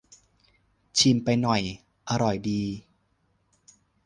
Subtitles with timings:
[0.97, 1.61] ชิมไปหน่อย
[2.09, 2.61] อร่อยดี